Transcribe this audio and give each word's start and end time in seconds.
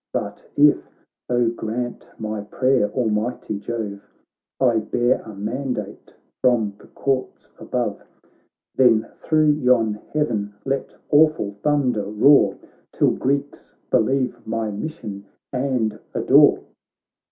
But 0.13 0.49
if 0.55 0.79
(oh, 1.29 1.49
grant 1.49 2.09
my 2.17 2.41
prayer, 2.41 2.89
almighty 2.89 3.59
Jove) 3.59 4.01
I 4.59 4.77
bear 4.79 5.21
a 5.21 5.35
mandate 5.35 6.15
from 6.41 6.73
the 6.79 6.87
Courts 6.87 7.51
above, 7.59 8.01
Then 8.73 9.07
thro' 9.19 9.43
yon 9.45 9.93
heaven 10.11 10.55
let 10.65 10.95
awful 11.11 11.51
thunder 11.61 12.05
roar 12.05 12.57
Till 12.91 13.11
Greeks 13.11 13.75
believe 13.91 14.39
my 14.47 14.71
mission, 14.71 15.27
and 15.53 15.99
adore 16.15 16.63